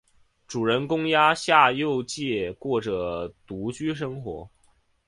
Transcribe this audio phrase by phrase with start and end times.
[0.47, 4.49] 主人公鸭下佑介过着独居生活。